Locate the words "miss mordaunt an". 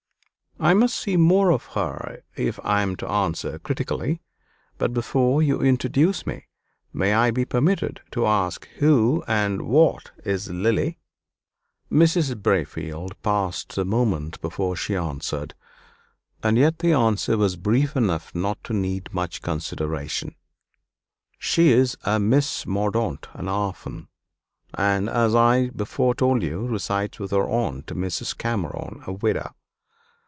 22.19-23.49